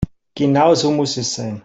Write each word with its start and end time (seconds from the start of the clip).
Genau 0.35 0.73
so 0.73 0.89
muss 0.91 1.15
es 1.17 1.35
sein. 1.35 1.59